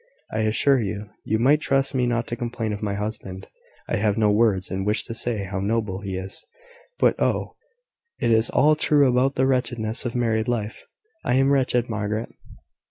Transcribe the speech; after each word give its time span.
I 0.33 0.39
assure 0.39 0.81
you, 0.81 1.11
you 1.23 1.37
might 1.37 1.61
trust 1.61 1.93
me 1.93 2.07
not 2.07 2.25
to 2.29 2.35
complain 2.35 2.73
of 2.73 2.81
my 2.81 2.95
husband. 2.95 3.47
I 3.87 3.97
have 3.97 4.17
no 4.17 4.31
words 4.31 4.71
in 4.71 4.83
which 4.83 5.05
to 5.05 5.13
say 5.13 5.43
how 5.43 5.59
noble 5.59 6.01
he 6.01 6.17
is. 6.17 6.43
But, 6.97 7.21
oh! 7.21 7.53
it 8.19 8.31
is 8.31 8.49
all 8.49 8.73
true 8.73 9.07
about 9.07 9.35
the 9.35 9.45
wretchedness 9.45 10.03
of 10.07 10.15
married 10.15 10.47
life! 10.47 10.87
I 11.23 11.35
am 11.35 11.51
wretched, 11.51 11.87
Margaret." 11.87 12.33